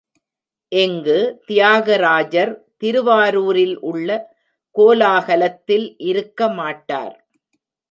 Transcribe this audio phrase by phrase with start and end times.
[0.71, 1.17] இங்கு
[1.45, 2.53] தியாகராஜர்
[2.77, 4.09] திருவாரூரில் உள்ள
[4.75, 7.15] கோலாகலத்தில் இருக்க மாட்டார்.